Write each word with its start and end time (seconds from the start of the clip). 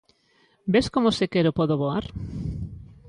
_¡Ves 0.73 0.87
como 0.93 1.09
se 1.17 1.25
quero 1.33 1.55
podo 1.59 1.75
voar! 1.83 2.05